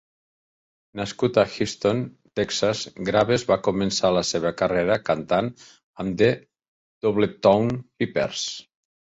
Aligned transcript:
Nascut 0.99 1.35
a 1.41 1.43
Houston, 1.55 1.99
Texas, 2.39 2.81
Graves 3.09 3.45
va 3.51 3.59
començar 3.69 4.11
la 4.15 4.23
seva 4.31 4.55
carrera 4.63 4.97
cantant 5.11 5.53
amb 6.05 6.19
The 6.23 6.31
Doodletown 6.39 7.75
Pipers. 7.99 8.49